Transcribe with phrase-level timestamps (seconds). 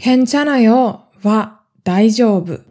[0.00, 2.61] 괜찮아요は大丈夫。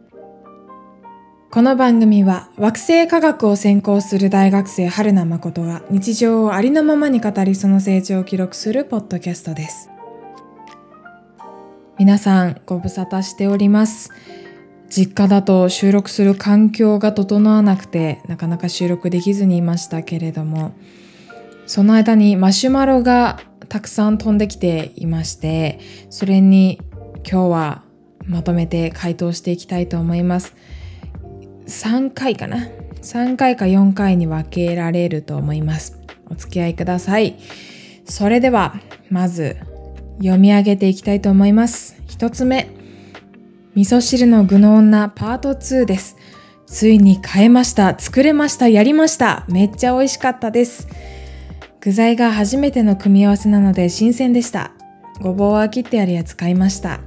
[1.49, 9.89] この番組は惑星科学を専攻する大学生春名誠が日常をありのままに語りその成長を記録するポッドキャストです。
[11.97, 14.09] 皆さんご無沙汰しております。
[14.89, 20.73] 実家だと収録する環境が整わなくてなかなか収録できずにいましたけれども
[21.65, 25.79] その間にマシュマロがたくさん飛んできていまして
[26.09, 26.81] それに
[27.29, 27.83] 今日は
[28.25, 30.55] まとめて回答していきたいと思います。
[31.67, 32.67] 3回かな
[33.01, 35.99] ？3回か4回に分けられると思います。
[36.29, 37.37] お付き合いください。
[38.05, 38.75] それでは
[39.09, 39.57] まず
[40.17, 42.01] 読み上げていきたいと思います。
[42.07, 42.69] 1つ目。
[43.73, 46.17] 味噌汁の具の女パート2です。
[46.67, 47.97] ついに買えました。
[47.97, 48.67] 作れました。
[48.67, 49.45] やりました。
[49.47, 50.87] めっちゃ美味しかったです。
[51.79, 54.71] 具材が初めての組み合わせなので新鮮でした。
[55.21, 57.01] ごぼうは切ってあるやつ買いました。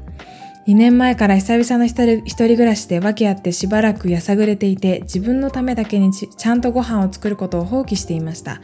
[0.66, 8.62] 2年前から久々の一人暮らしで訳あってしばらくやさぐれていて自分のためだけにちゃんとご飯を作ることを放棄していました。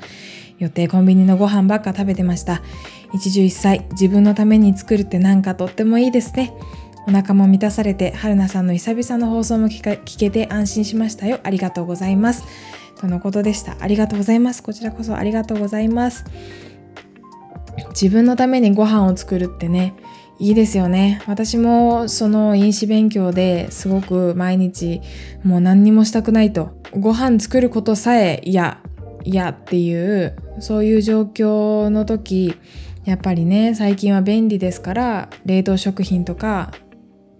[0.58, 2.62] 予定コンビニのご飯ばっか食べてました。
[3.12, 6.54] 一汁一菜自分のために作るってなんかとってもいいですね。
[7.06, 11.40] お腹も満たされて春菜さんの久々の放送も聞けて安心しましたよ。
[11.42, 12.44] ありがとうございます。
[12.98, 13.76] とのことでした。
[13.80, 14.62] ありがとうございます。
[14.62, 16.24] こちらこそありがとうございます。
[17.90, 19.94] 自分のためにご飯を作るってね
[20.38, 21.22] いいですよね。
[21.26, 25.00] 私もその飲酒勉強ですごく毎日
[25.44, 26.70] もう何にもしたくないと。
[26.98, 28.78] ご飯作ることさえ嫌
[29.22, 32.54] 嫌っていうそういう状況の時
[33.04, 36.72] やっぱりね最近は便利ですから冷凍食品とか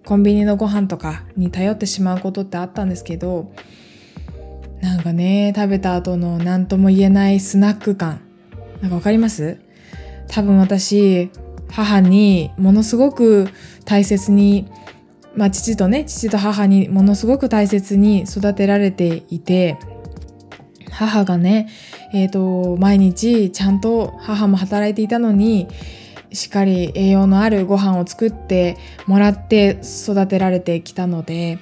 [0.05, 3.51] コンビニのご飯とかに頼ってしまうことってあったんですけど
[4.81, 8.21] なんかね食べた後の何とも言えないスナック感。
[8.81, 9.60] なんかわかります？
[10.31, 11.29] 多分私
[11.69, 13.49] 母にものすごく
[13.85, 14.71] 大切に
[15.35, 19.77] まあ父とね父と母にものすごく大切に育てられていて
[20.89, 21.69] 母がね
[22.13, 25.67] えっ、ー、と毎日ちゃんと母も働いていたのに
[26.31, 31.59] しっかり栄養のあるご飯を作ってもらって育てられてきたので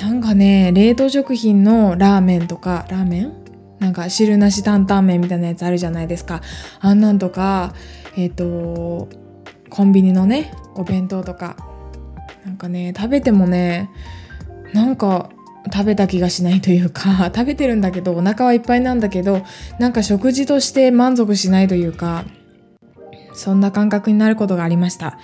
[0.00, 3.48] なんかね冷凍食品のラーメンとかラーメン？
[3.78, 6.42] なんか汁なし担々麺みたいなやつあるじゃないですか。
[6.80, 7.74] あんなんとか
[8.18, 9.08] えっ、ー、と
[9.70, 11.56] コンビニのねお弁当とか
[12.44, 13.90] なんかね食べてもね
[14.74, 15.30] なんか
[15.72, 19.42] 食べた気がしないというか 食べてるんだけどお腹はいっぱいなんだけど
[19.78, 22.24] なんか食事として満足しないというか
[23.34, 25.16] そんな感覚になることがありました。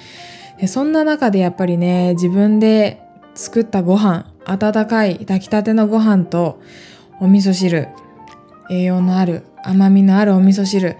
[0.60, 3.00] でそんな中でやっぱりね自分で
[3.34, 6.60] 作ったご飯温かい炊きたてのご飯と
[7.18, 7.88] お味噌汁
[8.70, 10.96] 栄養のある甘みのあるお味噌汁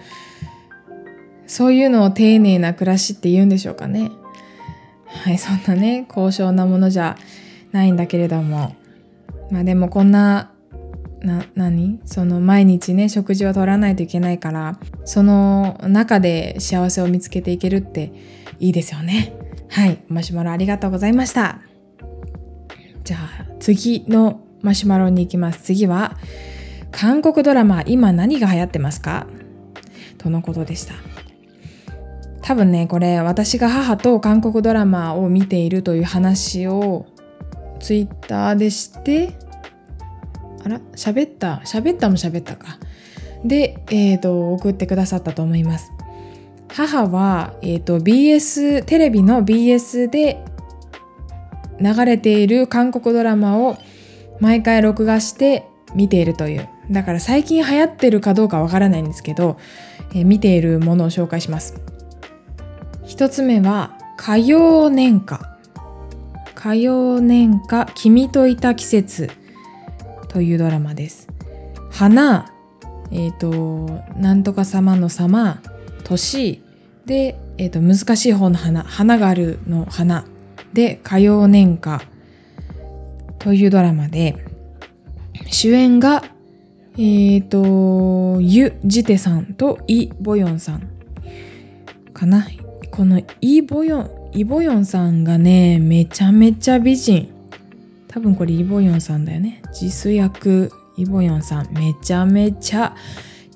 [1.47, 4.11] そういうのを丁寧な暮らしって言うんでしょうかね。
[5.07, 7.17] はい、そんなね、高尚なものじゃ
[7.71, 8.75] ないんだけれども。
[9.51, 10.51] まあでもこんな、
[11.21, 11.99] な、何？
[12.05, 18.11] その毎日ね、食事を取らないといけないから、その中で幸せを見つけていけるって
[18.59, 19.33] いいですよね。
[19.69, 21.61] はい、マシュマロありがとうございました。
[23.03, 25.61] じゃあ次のマシュマロに行きます。
[25.61, 26.17] 次は、
[26.91, 29.27] 韓国ドラマ今何が流行ってますか？
[30.17, 30.93] とのことでした。
[32.45, 37.07] 多分ねこれ私が母と韓国ドラマを見ているという話を
[37.79, 39.35] ツイッターでして
[40.63, 42.77] あら喋った喋ったも喋ったか。
[43.43, 45.91] で、えーと、送ってくださったと思います。
[46.69, 50.43] 母は、えーと BS テレビの BS で
[51.79, 53.77] 流れている韓国ドラマを
[54.39, 56.69] 毎回録画して見ているという。
[56.91, 59.57] だから最近流行ってるかどうかわからないんですけど、
[60.11, 61.94] えー、見ているものを紹介します。
[63.05, 65.57] 一つ目は火曜年歌
[66.55, 69.29] 火曜年歌君といた季節。
[70.29, 71.27] というドラマです。
[71.91, 72.51] 花
[73.11, 75.61] えっ、ー、となんとか様の様。
[76.03, 76.63] 年。
[77.05, 78.83] で、えーと、難しい方の花。
[78.83, 80.25] 花があるの花。
[80.73, 82.01] で火曜年歌
[83.37, 84.43] というドラマで
[85.51, 86.23] 主演が
[86.97, 90.89] えっ、ー、とユ・ジテさんとイ・ボヨンさん
[92.11, 92.47] かな。
[92.95, 97.29] このイボヨンイボヨンさんがねめちゃめちゃ美人。
[98.07, 99.61] 多分これイボヨンさんだよね。
[99.73, 101.73] 実役イボヨンさん。
[101.73, 102.95] めちゃめちゃ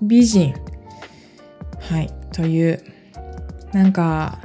[0.02, 0.54] 美人。
[1.80, 2.12] はい。
[2.34, 2.84] という
[3.72, 4.40] なんか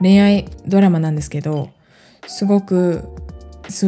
[0.00, 1.70] 恋愛ドラマなんですけど
[2.26, 3.08] すごく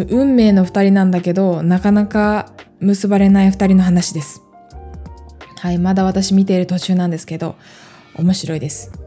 [0.09, 4.43] 運命の2人なんだけどなかなか結ばれない2人の話です。
[5.59, 5.79] はい。
[5.79, 7.57] まだ私見ている途中なんですけど
[8.15, 9.06] 面白いです。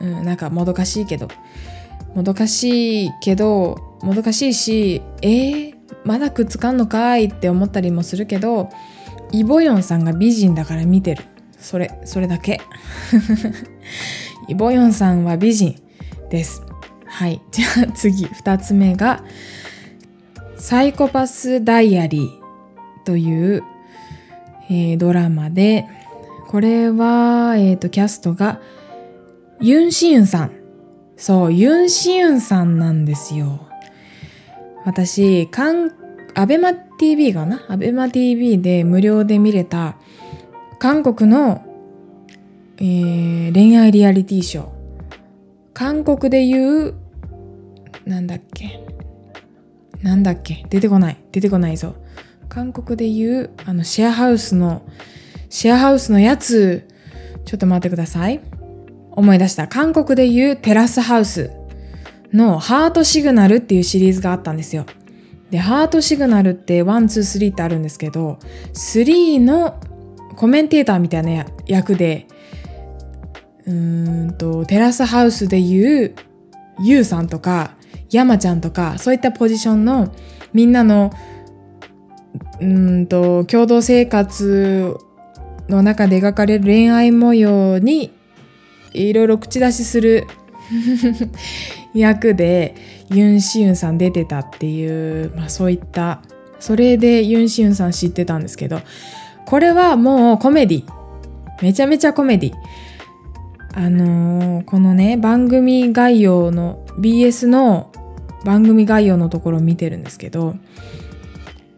[0.00, 1.28] うん、なんかもどかしいけど。
[2.14, 5.74] もどかしいけどもどかしいしえー、
[6.04, 8.68] まだくっつかんのかいって思ったりもするけど
[9.30, 11.24] イ・ボヨンさんが美人だから見てる。
[11.58, 12.60] それそれだけ。
[14.48, 15.76] イ・ボヨンさんは美人
[16.30, 16.62] です。
[17.06, 17.40] はい。
[17.52, 19.22] じゃあ次2つ目が
[20.56, 23.62] サイコパスダイアリーという、
[24.68, 25.86] えー、ドラマで
[26.50, 28.60] これは、えっ、ー、と、キャストが
[29.60, 30.52] ユン・シユンさん。
[31.16, 33.68] そう、ユン・シユンさんなんですよ。
[34.86, 35.90] 私、かん、
[36.34, 37.62] アベマ TV かな？
[37.68, 39.96] アベマ TV で無料で見れた
[40.78, 41.62] 韓国の、
[42.78, 44.66] えー、恋愛リアリティショー。
[45.74, 46.94] 韓国で言う、
[48.06, 48.80] なんだっけ？
[50.02, 50.64] なんだっけ？
[50.70, 51.18] 出てこない。
[51.32, 51.96] 出てこないぞ。
[52.48, 54.82] 韓国で言う、あの、シェアハウスの、
[55.50, 56.88] シェアハウスのやつ、
[57.44, 58.40] ちょっと待ってください。
[59.12, 59.68] 思い出した。
[59.68, 61.50] 韓国で言うテラスハウス
[62.32, 64.86] のハートシグナルっていうシリーズがあったんですよ。
[65.50, 68.38] で、ハートシグナルって1、2、3ってあるんですけど、
[68.72, 69.80] 3の
[70.36, 72.26] コメンテーターみたいな役で、
[73.66, 76.14] うーんと、テラスハウスで言う、
[76.82, 77.72] ユウさんとか、
[78.10, 80.14] ヤマちゃんとか、そういったポジションの
[80.52, 81.10] みんなの、
[82.60, 84.96] うんと、共同生活
[85.68, 88.12] の中で描かれる恋愛模様に
[88.92, 90.26] いろいろ口出しする
[91.94, 92.74] 役で
[93.10, 96.22] ユン・シユンさん出てたっていう、まあ、そういった
[96.60, 98.80] それでユン・シユンさん知ってたんですけど
[99.46, 100.84] これはもうコメディ。
[101.60, 102.52] めちゃめちゃコメディ。
[103.74, 107.90] あのー、このね番組概要の BS の
[108.44, 110.56] 番組概要のところを見てるんですけど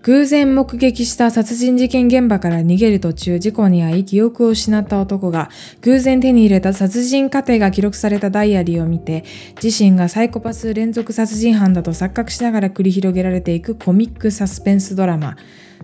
[0.03, 5.49] 偶然目撃した殺人事件現場から逃げる途中事故に遭い記憶を失った男が
[5.83, 9.25] 偶然手に入れた殺人過程が記録されたダイアリーを見て
[9.63, 15.37] 自身がサイコパス連続殺人犯だと錯覚しながら繰り広げられていくコミックサスペンスドラマ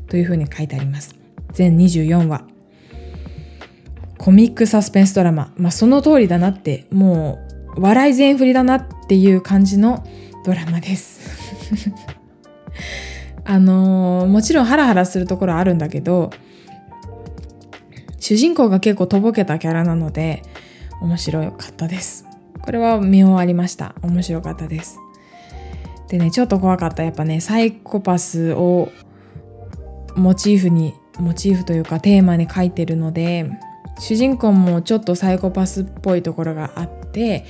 [0.09, 1.15] というふうに書いてあります。
[1.53, 2.45] 全24話。
[4.17, 5.53] コミックサスペンスドラマ。
[5.57, 7.39] まあその通りだなっても
[7.77, 10.05] う笑い全振りだなっていう感じの
[10.45, 11.21] ドラマです。
[13.51, 16.31] あのー、もちろんハラハラするところあるんだけど
[18.21, 20.43] 主人公が結構とぼけたキャラなので
[21.01, 22.27] 面白かったです。
[22.61, 23.95] これは見終わりました。
[24.03, 24.99] 面白かったです。
[26.09, 27.05] でねちょっと怖かった。
[27.05, 28.91] やっぱねサイコパスを
[30.15, 33.51] モチーフにモチーフというかテーマに書いてるので
[33.99, 37.47] 主人公もちょっとサイコパスっぽいところがあって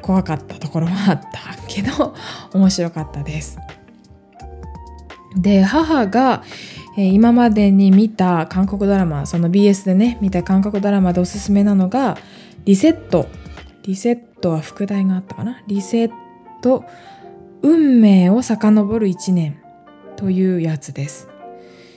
[0.00, 2.14] 怖かったところもあったけど
[2.54, 3.58] 面白かったです。
[5.36, 6.42] で母が、
[6.96, 12.16] 今までに見た韓国ドラマその BS でね見た韓国ドラマでおすすめなのが
[12.64, 13.26] リセット。
[13.82, 15.62] リセットは副題があったかな？
[15.66, 16.10] リセッ
[16.62, 16.84] ト
[17.62, 19.58] 運命を遡る1年
[20.16, 21.28] というやつです。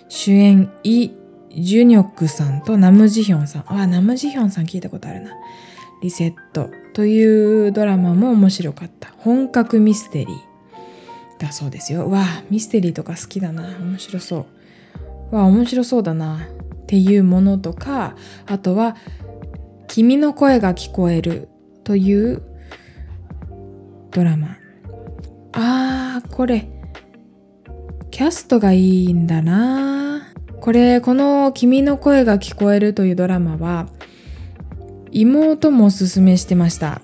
[0.10, 1.12] 主演イ・
[1.56, 3.64] ジュニョクさんとナムジヒョンさん。
[3.68, 5.32] あナムジヒョンさん聞いたことあるな。
[6.02, 9.14] リセットというドラマも面白かった。
[9.20, 10.57] 本格ミステリー。
[11.40, 12.10] だそうですよ。
[12.10, 13.78] わあ、ミステリーとか好きだな。
[13.80, 14.46] 面白そ
[15.32, 15.36] う。
[15.36, 16.40] わあ、面白そうだな。
[16.40, 18.96] っていうものとか、あとは、
[19.88, 21.50] 君の声が聞こえる
[21.84, 22.42] という
[24.12, 24.58] ドラマ。
[25.54, 26.70] あー、これ、
[28.12, 30.34] キャストがいいんだな。
[30.62, 33.88] これ、この君の声が聞こえるというドラマは、
[35.12, 37.02] 妹もおすすめしてました。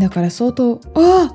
[0.00, 1.34] だから相当、あ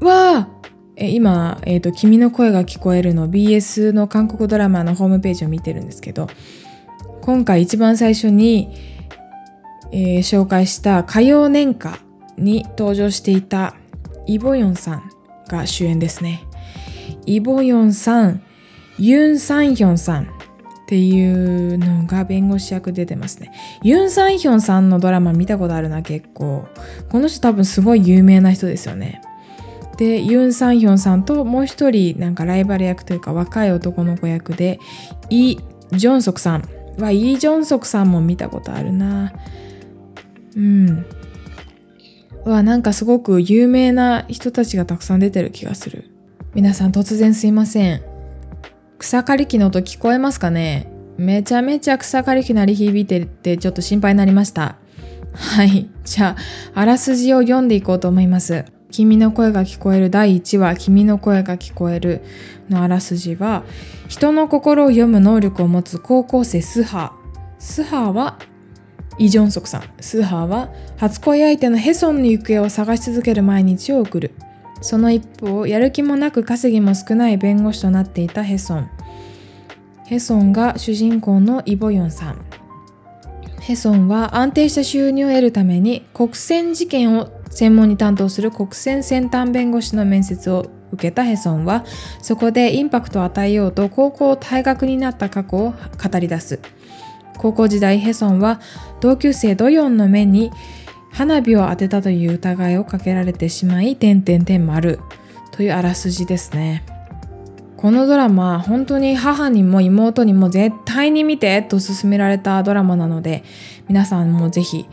[0.00, 0.48] わあ
[0.96, 6.28] 今、えーと「君の声が聞こえるの」BS の韓国ドラマのホームページを見てるんですけど
[7.20, 8.68] 今回一番最初に、
[9.90, 11.98] えー、紹介した火曜年歌
[12.36, 13.74] に登場していた
[14.26, 15.10] イ・ボヨンさん
[15.48, 16.42] が主演ですね。
[17.26, 18.42] イ・ボヨンさん、
[18.98, 20.26] ユン・サンヒョンさんっ
[20.86, 23.52] ていうのが弁護士役出てますね。
[23.82, 26.66] ユン・サンヒョンさんのドラマ見たことあるな結構。
[27.08, 29.22] この人多分すごい有名な人ですよね。
[29.96, 34.80] でユン・サンヒョンさんともう一人なんかライバル役というか若い男の子役で
[35.30, 35.58] イ・
[35.92, 36.68] ジョンソクさん。
[36.98, 39.32] はイ・ジョンソクさんも見たことあるな。
[40.56, 41.04] うん。
[42.44, 46.10] はなんかすごく有名な人たちがたくさん出てる気がする。
[46.54, 48.02] 皆さん突然すいません。
[48.98, 50.88] 草刈り機の音聞こえますかね？
[51.16, 54.76] めちゃめちゃ草刈り機鳴り響いてるってちょっと心配になりました。
[55.32, 55.90] はい。
[56.04, 56.36] じゃ
[56.74, 58.64] ああらすじを読んでいこうと思います。
[58.94, 62.22] 君の声が聞こえる第1話、君の声が聞こえる
[62.70, 63.64] のあらすじは、
[64.06, 67.12] 人の心を読む能力を持つ高校生スハ。
[67.58, 68.38] スハは
[69.18, 69.82] イ・ジョンソクさん。
[70.00, 74.30] スハは初恋相手のヘソンの行方を探し続ける毎日を送る。
[74.80, 78.88] その一方やる気もなく稼ぎも少ない弁護士となっていたヘソン。
[80.06, 82.36] ヘソンが主人公のイ・ボヨンさん。
[83.58, 91.84] ヘソンは安定した収入を得るために国選事件を専門に担当する国選先端弁護士の面接を受けたヘソンは
[92.20, 96.60] そこでインパクトを与えようと高校退学になった過去を語り出す。
[97.38, 98.60] 高校時代ヘソンは
[99.00, 100.50] 同級生ドヨンの目に
[101.10, 105.00] 花火を当てたという疑いをかけられてしまい点々点丸。
[105.52, 106.84] というあらすじですね。
[107.76, 113.44] このドラマ本当に母にも妹にも絶対に見てと勧められたドラマなので
[113.88, 114.86] 皆さんもぜひ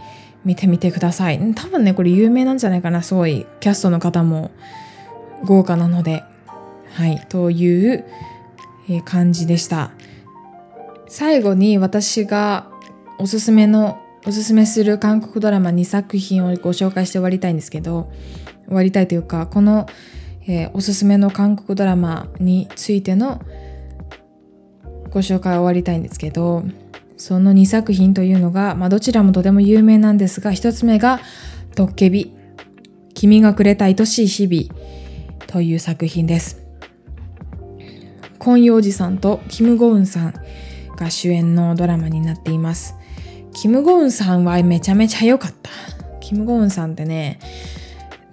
[0.46, 1.40] 見てみてください。
[1.56, 3.02] 多分ねこれ有名なんじゃないかな。
[3.02, 4.52] すごいキャストの方も
[5.44, 6.24] 豪華なので。
[6.94, 7.26] はい。
[7.30, 8.06] という
[9.06, 9.92] 感じでした。
[11.08, 12.68] 最後に私が
[13.18, 18.12] おすすめのおすすめする韓国ドラマ2作品をご紹介して終わりたいんですけど
[18.66, 19.88] 終わりたいというかこの
[20.48, 23.42] えー、おすすめの韓国ドラマについての
[25.10, 26.64] ご紹介を終わりたいんですけど
[27.22, 31.20] その2作品というのが、まあ、どちらもとても有名なんですが1つ目が
[31.76, 32.34] 「トッケビ
[33.14, 34.82] 君がくれた愛しい日々」
[35.46, 36.64] という作品です。
[38.40, 40.34] コン・ヨウジさんとキム・ゴウンさん
[40.98, 42.96] が主演のドラマになっています。
[43.54, 45.70] キム・ゴウンさんはめちゃめちゃ良かった。
[46.22, 47.38] キム・ゴウンさんってね、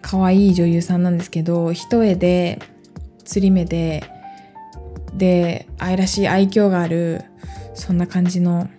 [0.01, 2.59] 可愛い女優さんなんですけど一重で
[3.27, 4.05] 釣り目で
[5.13, 7.25] で愛らしい愛嬌がある
[7.75, 8.71] そんな感じの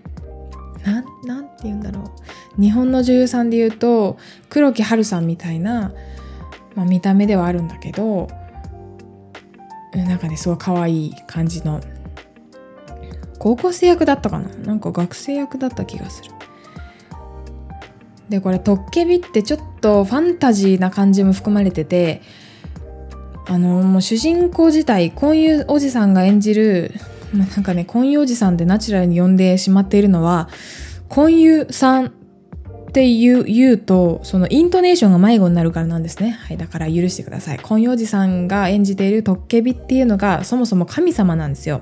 [0.83, 2.11] なんなんて言うんだろ
[2.57, 2.61] う。
[2.61, 4.17] 日本の女優さんで言うと
[4.49, 5.93] 黒木華さんみたいな、
[6.75, 8.27] まあ、見た目ではあるんだけど
[9.93, 11.81] なんかねすごい可愛い感じの
[13.37, 14.49] 高校生役だったかな？
[14.65, 16.31] なんか学生役だった気がする。
[18.29, 22.21] でこれトッケビってちょっとファンタジーな感じも含まれてて
[23.47, 26.93] あのもう主人公自体婚友おじさんが演じる
[27.33, 30.49] なんかね婚友おじさんってナチュラルに呼んでしまっているのは
[31.07, 32.11] 婚友さんっ
[32.91, 41.81] て言う言うとそのイントネーションが迷子になるからなんですねはいだから許してください婚友おじさんが演じているトッケビっていうのがそもそも神様なんですよ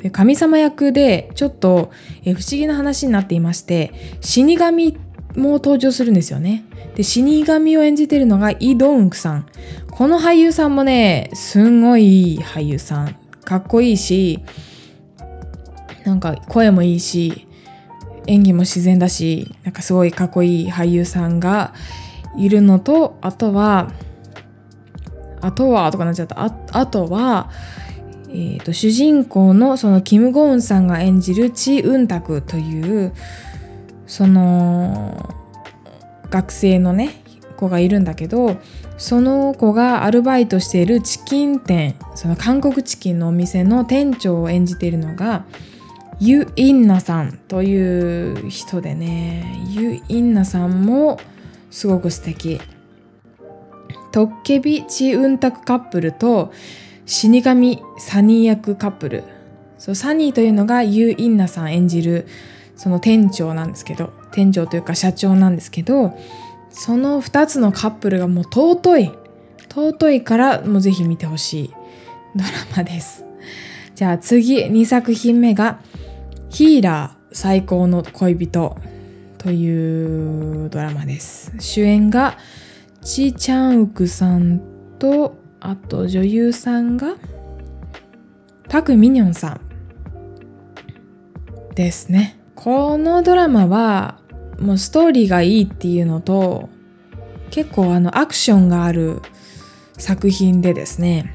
[0.00, 1.92] で神様役でちょっと
[2.24, 4.98] 不思議な話になっていまして死神
[5.36, 6.64] も登場するんですよね。
[6.94, 9.46] で、死神を演じてるのがイ・ドンクさん。
[9.90, 13.16] この俳優さんもね、すんごいいい俳優さん。
[13.52, 14.42] かっこいいし、
[16.06, 17.46] なんか声もいいし、
[18.26, 21.74] 演技も自然だし、なんかすごいかっこいい俳優さんが
[22.38, 23.92] いるのと、あとは、
[25.42, 26.42] あとはとかなっちゃった。
[26.42, 27.50] ああとは、
[28.30, 33.12] えーと、主人公のそのキム・ゴウンさんが演じるチ・ウンタクという
[34.06, 35.28] その
[36.30, 37.22] 学生のね
[37.58, 38.56] 子がいるんだけど
[39.02, 45.44] その子がアルバイトしているチキン店その韓国チキンのお店の店長を演じているのが
[46.20, 49.60] ユ・インナさんという人でね。
[49.70, 51.18] ユ・インナさんも
[51.72, 52.60] すごく素敵。
[54.12, 56.52] トッケビチ・ウンタクカップルと
[57.04, 59.24] 死神サニー役カップル。
[59.78, 62.28] そうサニーというのがユ・インナさん演じる
[62.76, 66.16] その店長なんですけど店長というか社長なんですけど
[66.72, 69.12] その2つのカップルがもう尊い。
[69.68, 71.70] 尊いからもうぜひ見てほしい。
[72.34, 73.24] ドラマです。
[73.94, 75.80] じゃあ次2作品目が
[76.48, 78.76] 「ヒーラー最高の恋人」
[79.38, 81.52] というドラマです。
[81.58, 82.36] 主演が
[83.02, 84.60] チ・チャンウクさん
[84.98, 87.16] とあと女優さんが
[88.68, 89.60] パク・ミニョンさん
[91.74, 92.38] ですね。
[92.54, 94.18] このドラマは
[94.60, 96.68] もうストーリーがいいっていうのと
[97.50, 99.20] 結構あのアクションがある
[99.98, 101.34] 作品でですね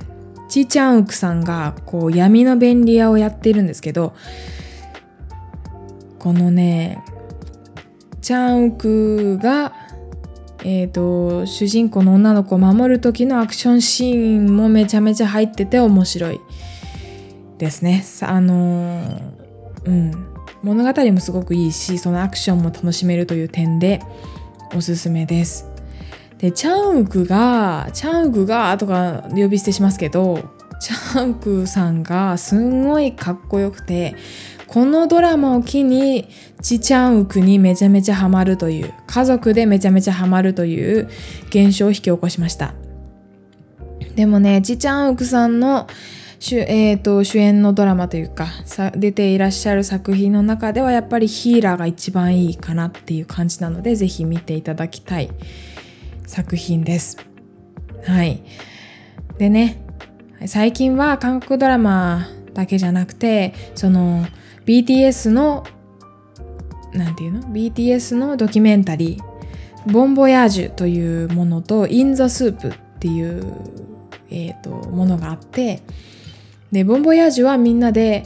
[0.50, 4.16] ちーちゃんウクさんがこう闇の便利屋をやってるんですけど
[6.20, 7.04] このね
[8.22, 9.74] チャンウクが
[10.64, 16.42] えーと、主人公の女の子を守る時のアクションシーンもめちゃめちゃ入ってて面白い
[17.58, 18.04] ですね。
[18.22, 24.02] あのー、うん物語もすごくいいしそのアクションも楽しめるという点で
[24.76, 25.70] おすすめです。
[26.38, 30.44] でチャンウクがチャンウクがとか呼び捨てしますけど
[30.80, 34.16] チャンウクさんがすんごいかっこよくて
[34.68, 36.30] このドラマを機に
[36.62, 41.10] チチャンウクにめちゃめちゃハマるという家族でめちゃめちゃハマるという
[41.50, 42.74] 現象を引き起こしました
[44.16, 45.88] でもねチチャンウクさんの
[46.40, 48.48] 主,、えーと、主演のドラマというか
[48.96, 55.30] 出ていらっしゃる作品の中ではやっぱりヒーラーが一番いいかなっていう感じなのでぜひ見ていただきたい
[56.26, 57.18] 作品です。
[58.06, 58.44] はい。
[59.38, 59.82] でね
[60.46, 64.26] 最近は韓国ドラマだけじゃなくてその
[64.66, 65.66] BTS の
[66.94, 69.38] なんていうの？BTS のドキュメンタリー
[69.92, 73.54] ボンボヤージュというものとインザスープっていう、
[74.30, 75.82] えーと、ものがあって
[76.72, 78.26] でボンボヤージュはみんなで、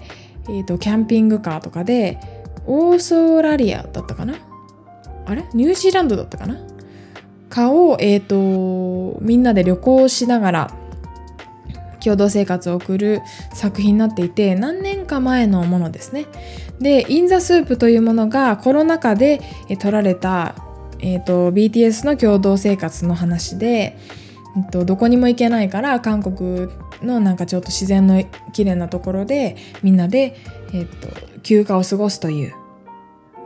[0.50, 2.19] えーと、キャンピングカーとかで
[2.65, 4.36] オーストラリアだったかな？
[5.25, 5.43] あれ？
[5.53, 6.57] ニュージーランドだったかな？
[7.50, 10.74] かを、えーとみんなで旅行しながら
[12.03, 13.21] 共同生活を送る
[13.53, 16.25] 作品になっていて何年か前のものですね。
[16.79, 19.39] で「イン・ザ・スープ」というものがコロナ禍で
[19.79, 20.55] 撮られた、
[21.00, 23.98] えーと、BTS の共同生活の話で、
[24.57, 26.69] えーと、どこにも行けないから韓国
[27.01, 30.38] のなんかちょっと自然の綺麗なところでみんなで、
[30.74, 32.55] えーと、休暇を過ごすという、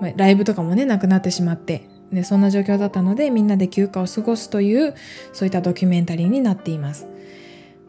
[0.01, 4.95] まあ、ライブとかもねなくなってしまってでそんな状況だったのでみんなで休暇を過ごすという
[5.33, 7.07] そういったドキュメンタリーになっています。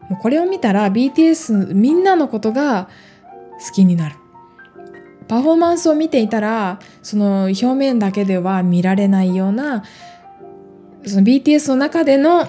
[0.09, 2.89] もうこれを見たら BTS みんなのことが
[3.65, 4.15] 好きになる。
[5.27, 9.83] パフォーマンスを見ていたらその表面だけでは見られないような
[11.05, 12.47] その BTS の中での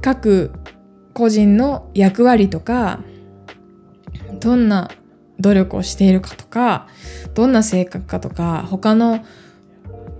[0.00, 0.52] 各
[1.16, 3.00] 個人の役割とか
[4.38, 4.90] どんな
[5.40, 6.88] 努力をしているかとか
[7.32, 9.24] どんな性格かとか他の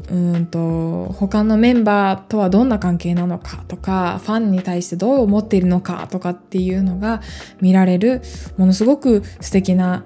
[0.08, 7.20] うんと他のメンバーとはどんな関係なのかとかファンに対してどう思っているのかとかっていうのが
[7.60, 8.22] 見られる
[8.56, 10.02] ものすごく素敵な、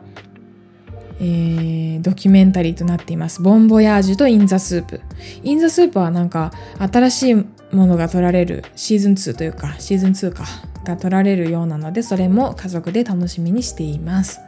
[1.20, 3.42] えー、ドキュメンタリーとなっています。
[3.42, 7.34] Bon Voyage と In the SOOP。In the SOOP はなんか新しい
[7.72, 10.44] ものが撮られるシーズン2というかシーズン2か
[10.84, 14.40] が撮られるようなのでそれも家族で楽しみにしています。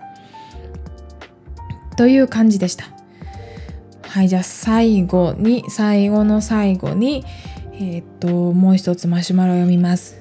[1.96, 2.86] という感じでした。
[4.02, 7.24] はい、じゃあ最後に、最後の最後に、
[7.74, 10.16] えー、っと、もう一つマシュマロを読みます。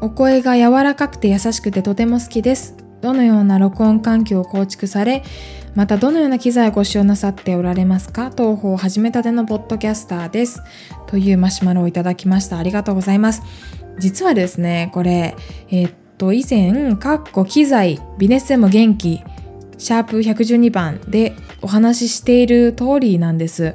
[0.00, 2.76] お声が柔らかくて優しくてとても好きです。
[3.00, 5.24] どのような録音環境を構築され、
[5.74, 8.30] またどのような機材をご使用なさっておられますか？
[8.30, 10.62] 東方を始めたてのポッドキャスターです。
[11.06, 12.58] というマシュマロをいただきました。
[12.58, 13.42] ありがとうございます。
[13.98, 15.36] 実はですね、これ、
[15.70, 19.22] えー、っと、以前、かっこ機材、ビネッセも元気、
[19.78, 23.74] シャープ112番でお話ししている通りなんです。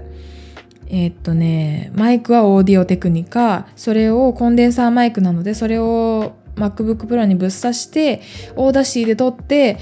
[0.87, 8.21] えー、っとね、マイクはオーディオテクニカ、それをコンデンサーマイクなので、それを MacBook Pro にぶっ刺して、
[8.55, 9.77] Audacity で録って、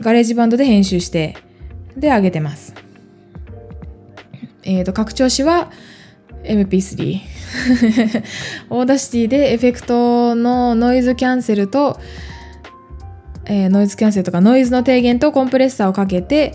[0.00, 1.36] GarageBand で編集して、
[1.96, 2.74] で上げてます。
[4.62, 5.70] えー、っと、拡張子は
[6.44, 7.20] MP3。
[8.70, 11.98] Audacity でエフェクトのノイズキャンセルと
[13.48, 16.54] えー、ノイズキャンセルとかノイズの低減とコンプレッサーをかけて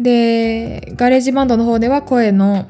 [0.00, 2.66] で GarageBand の方では声の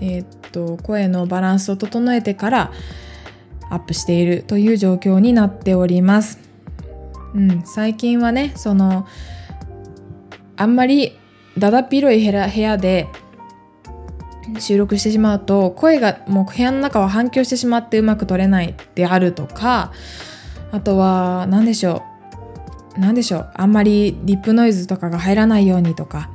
[0.00, 2.72] えー、っと声のバランスを整えてから
[3.68, 6.40] アップしているという状況になっております。
[7.34, 9.06] うん、最近はねその
[10.56, 11.16] あんまり
[11.56, 13.06] だだっ広い部屋で
[14.58, 19.92] 収録してしまうと声がもう部屋の中は反響してしまってうまく取れないであるとか
[20.72, 22.02] あとは何でしょ
[22.96, 26.30] う何でしょうあんまりリップノイズとかが入らないようにとか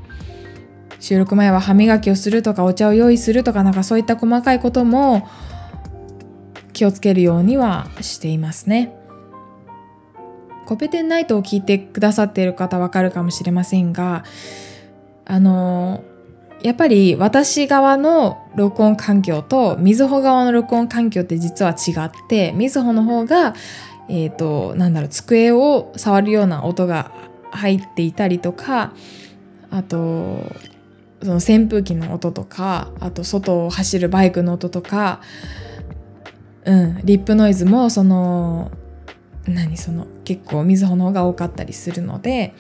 [1.00, 5.28] 収録前は歯磨きをするとかお茶を用意するとかなんかそういった細かいことも
[6.74, 8.94] 気をつけるようにはしていますね。
[10.66, 14.24] コペテンナイトを聞いてくださっている方わかるかもしれませんが
[15.26, 16.04] あの
[16.66, 23.54] やっぱり私側の録音環境とみずほ側の録音環境って実は違ってみずほの方が
[24.10, 27.12] えっ、ー、となんだろう机を触るような音が
[27.52, 28.94] 入っていたりとか
[29.70, 30.40] あと
[31.22, 35.22] その扇風機の音とかあと外を走るバイクの音とか
[36.64, 38.72] うんリップノイズもその
[39.46, 42.56] 何その結構みずほの方が多かったりするので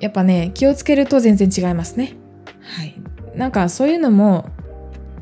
[0.00, 2.16] やっぱね気をつけると全然違いますね。
[2.68, 2.94] はい
[3.34, 4.48] なんかそういうのも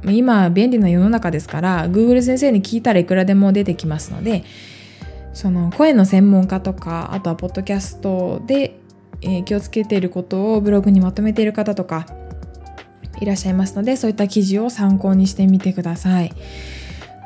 [0.05, 4.45] 今便利な世の中ですから Google 先生に聞いたらいくらでも出てきますので
[5.33, 8.81] その声の専門家とかあとはポッドキャストで、
[9.21, 12.07] え、気をつけていることをブログにまとめている方とか
[13.21, 16.33] いらっしゃいますのでそういった記事を参考にしてみてください。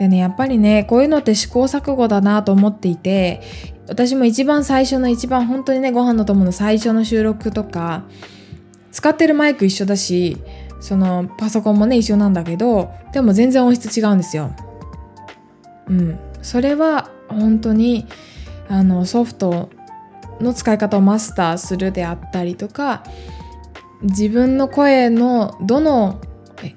[0.00, 3.42] でねやっぱりねこういうのって試行錯誤だなと思っていて
[3.86, 8.04] 私も一番最初の一番本当にねご飯の友の最初の収録とか
[8.92, 10.36] 使ってるマイク一緒だし
[10.80, 14.50] そのパソコンもね一緒なんだけどでも全然音質違うんですよ。
[15.88, 18.06] うん、それは本当に
[18.68, 19.70] あのソフト
[20.40, 23.02] の使い方をマスターするであったりとか
[24.02, 26.20] 自分の声のどの、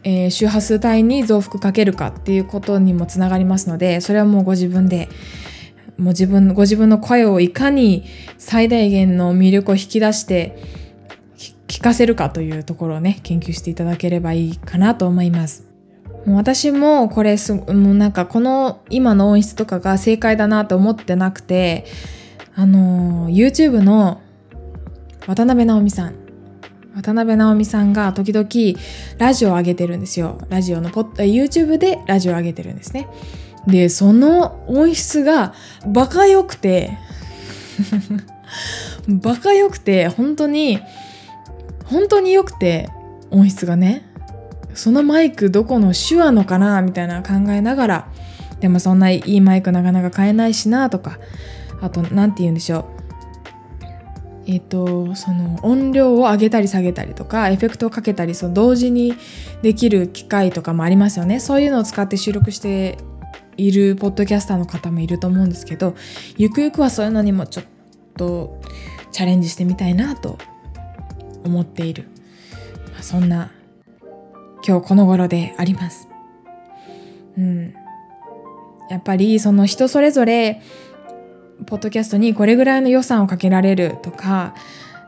[0.04, 5.08] えー、周波数帯に増幅かけるかっていうことにもつながりますのでそれはもうご自分で
[5.98, 8.04] もう自分ご自分の声をいかに
[8.38, 10.58] 最大限の魅力を引き出して
[11.84, 15.68] かせるかというところをね研究していただければいいかなと思います。
[16.26, 21.86] もう私もこれすもうなんかこの今の音質とかが正解だなと思ってなくて
[22.56, 24.22] あの YouTube の
[25.28, 26.16] 渡辺直美さん。
[26.96, 28.48] 渡辺直美さんが時々
[29.18, 30.40] ラジオを上げてるんですよ。
[30.50, 33.08] ラジオのポッ YouTube でラジオを上げてるんですね。
[33.68, 35.54] でその音質が
[35.88, 36.98] バカ良くて
[39.08, 40.80] バカ良くて本当に
[41.94, 42.90] 本当に良くて
[43.30, 44.10] 音質がね。
[44.74, 48.08] そのマイクどこの手話のかなみたいな考えながら
[48.60, 51.20] でもそんないいマイクなかなか買えないしなとか
[51.80, 52.86] あと何て言うんでしょう。
[54.46, 59.14] えっ、とその音量を上げたり下げたりとかエフェクトをかけたりその同時に
[59.62, 61.40] できる機械とかもありますよね。
[61.40, 62.98] そういうのを使って収録して
[63.58, 65.94] いるポッドキャスターの方もいると思うんですけど
[66.38, 67.66] ゆくゆくはそういうのにもちょっ
[68.18, 68.60] と
[69.12, 70.40] チャレンジしてみたいなと
[71.44, 72.08] 思っている、
[72.92, 73.52] まあ、そんな
[74.66, 76.08] 今日この頃であります。
[77.38, 77.74] うん。
[78.90, 80.62] やっぱりその人それぞれ
[81.66, 84.54] ポッドキャストにこれぐらいの予算をかけられるとか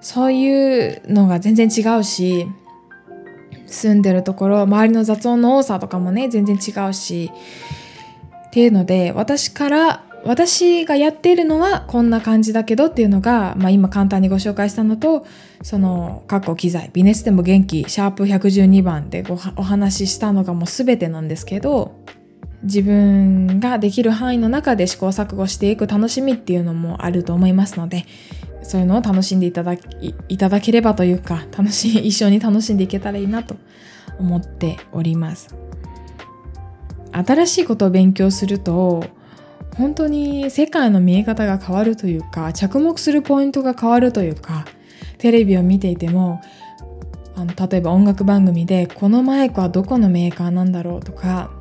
[0.01, 2.47] そういうのが全然違うし
[3.65, 7.31] 住んでるところ周りの雑音の多さとかもね全然違うし
[8.47, 15.25] っていうので私から私がやっているのはこんな感じだけどっていうのが、まあ、今簡単にご紹介したのと
[15.61, 16.89] その過去機材。
[16.93, 17.85] ビネスでも元気。
[17.87, 22.03] シャープ112番でごお話ししたのがもう全てなんですけど
[22.63, 28.05] 自分ができる範囲の中で試行錯誤していく楽しみっていうのもあると思いますので
[28.63, 33.55] そういうのを楽しんでいただいただければというか楽しい 一緒に楽しんでいけたらいいなと
[34.19, 35.55] 思っております。
[37.11, 39.05] 新しいことを勉強すると
[39.77, 44.65] 本当に世界の見え方が変わるというか着目するポイントが変わるというか
[45.17, 46.41] テレビを見ていても
[47.35, 51.51] あの例えば音楽番組でこのマイクはどこのメーカーなんだろうとか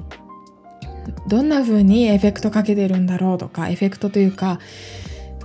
[1.28, 4.60] どんな風にエフェクトかけてるんだろうとかエフェクトというか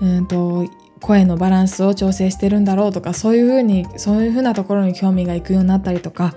[0.02, 0.66] うんと
[1.02, 6.36] 声のバランスを調整してるんだろうとかそういう風にそういう風なところに興味がいくようになったりとか、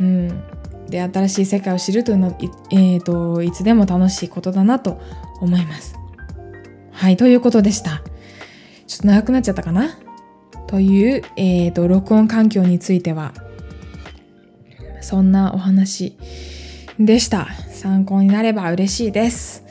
[0.00, 0.44] うん、
[0.88, 2.34] で新しい世界を知るというのは、
[2.70, 5.00] えーと、いつでも楽しいことだなと
[5.40, 5.96] 思います。
[6.92, 8.02] はい、ということでした。
[8.86, 9.98] ちょっと長くなっちゃったかな？
[10.66, 13.32] という、えーと、録音環境については、
[15.00, 16.16] そんなお話
[16.98, 17.48] でした。
[17.70, 19.64] 参考になれば嬉しいです。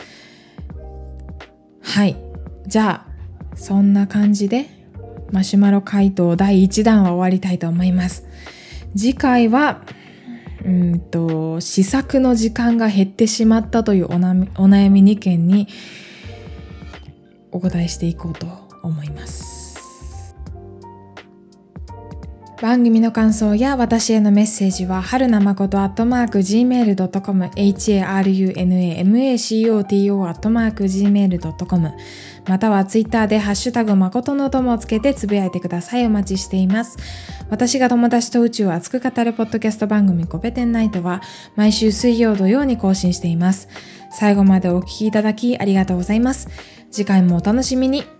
[1.81, 2.15] はい。
[2.67, 4.67] じゃあ、そんな感じで、
[5.31, 8.25] マシュマロ回答第1弾は終わりたいと思います。
[8.95, 9.81] 次回は、
[10.65, 15.67] うんと試作の時間が減ってしまったというお悩み2件に
[17.51, 18.47] お答えしていこうと
[18.81, 19.65] 思います。
[22.61, 27.51] 番組の感想や私へのメッセージは、はるなまことアットマーク gmail.com、harunamacoto
[30.25, 31.91] アットマーク gmail.com、
[32.47, 36.05] またはツイッターでハッシュタグ誠の友をつけてつぶやいてください。
[36.05, 36.97] お待ちしています。
[37.49, 41.21] 私が友達と宇宙を熱く語るポッドキャスト番組コペテンナイトは、
[41.55, 43.67] 毎週水曜土曜に更新しています。
[44.11, 46.49] 最後までお聴きいただきありがとうございます。
[46.91, 48.14] 次回もお楽しみに。